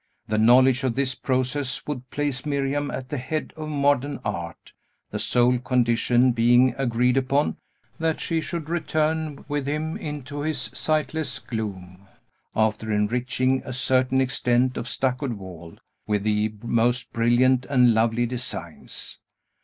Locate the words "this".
0.95-1.13